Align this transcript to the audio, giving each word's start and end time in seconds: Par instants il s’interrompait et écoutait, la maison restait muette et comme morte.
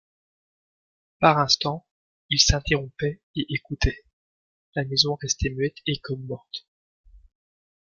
Par 1.19 1.37
instants 1.37 1.85
il 2.31 2.39
s’interrompait 2.39 3.21
et 3.35 3.45
écoutait, 3.53 4.03
la 4.73 4.83
maison 4.83 5.13
restait 5.21 5.51
muette 5.51 5.77
et 5.85 5.99
comme 5.99 6.25
morte. 6.25 6.67